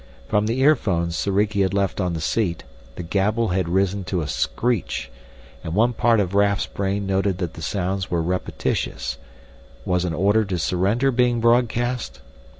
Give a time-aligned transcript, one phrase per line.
[0.27, 2.63] From the earphones Soriki had left on the seat
[2.95, 5.11] the gabble had risen to a screech
[5.63, 9.19] and one part of Raf's brain noted that the sounds were repetitious:
[9.85, 12.19] was an order to surrender being broadcast?